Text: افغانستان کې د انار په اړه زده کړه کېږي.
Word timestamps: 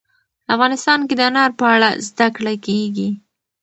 افغانستان 0.53 0.99
کې 1.07 1.15
د 1.15 1.21
انار 1.29 1.51
په 1.59 1.65
اړه 1.73 1.89
زده 2.07 2.27
کړه 2.35 2.53
کېږي. 2.65 3.09